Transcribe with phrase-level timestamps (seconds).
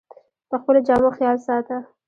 [0.49, 1.77] د خپلو جامو خیال ساته